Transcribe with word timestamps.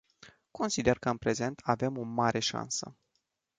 Consider 0.51 0.97
că 0.99 1.09
în 1.09 1.17
prezent 1.17 1.61
avem 1.63 1.97
o 1.97 2.01
mare 2.03 2.39
șansă. 2.39 2.95